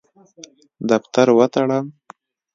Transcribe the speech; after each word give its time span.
دفتر 0.89 1.27
وتړم. 1.37 1.85